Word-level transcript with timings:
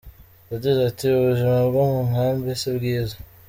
Yagize 0.51 0.79
ati 0.89 1.05
"Ubuzima 1.11 1.57
bwo 1.69 1.81
mu 1.91 1.99
nkambi 2.09 2.49
si 2.59 2.69
bwiza. 2.75 3.15